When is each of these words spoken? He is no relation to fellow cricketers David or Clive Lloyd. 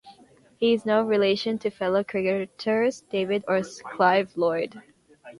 He 0.57 0.73
is 0.73 0.83
no 0.83 1.03
relation 1.03 1.59
to 1.59 1.69
fellow 1.69 2.03
cricketers 2.03 3.01
David 3.01 3.43
or 3.47 3.61
Clive 3.61 4.35
Lloyd. 4.35 4.81